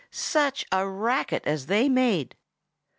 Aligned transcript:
Such 0.09 0.65
a 0.71 0.87
racket 0.89 1.43
as 1.45 1.67
they 1.67 1.87
made! 1.87 2.35